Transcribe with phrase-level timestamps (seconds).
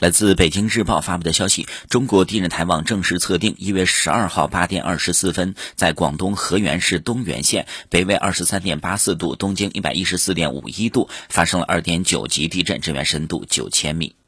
[0.00, 14.19] 来自北京日报发布的消息中国地震台网正式测定一月十二号八点二十四分在广东河源市东源县北纬二十三点八四度东经一百一十四点五一度发生了二点九级地震震源深度九千米。